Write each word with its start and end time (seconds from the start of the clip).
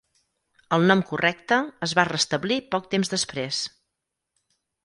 El 0.77 0.85
nom 0.91 1.03
correcte 1.09 1.59
es 1.89 1.95
va 2.01 2.07
restablir 2.13 2.59
poc 2.77 2.91
temps 2.97 3.15
després. 3.15 3.63